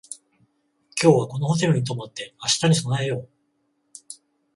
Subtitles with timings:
[0.99, 3.29] 今日はこのホテルに泊まって明日に備えよう